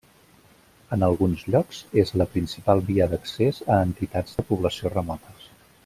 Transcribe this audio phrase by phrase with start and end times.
[0.95, 5.51] En alguns llocs és la principal via d'accés a entitats de població remotes.